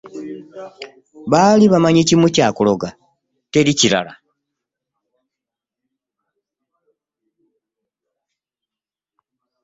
Bali 1.31 1.65
bamanyi 1.73 2.01
kimu 2.09 2.27
kya 2.35 2.47
kuloga 2.55 2.89
teri 3.51 3.73
kirala. 3.79 4.13